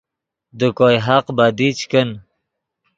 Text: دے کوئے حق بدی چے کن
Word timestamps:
دے 0.57 0.67
کوئے 0.77 0.97
حق 1.07 1.25
بدی 1.37 1.69
چے 1.77 1.85
کن 1.91 2.09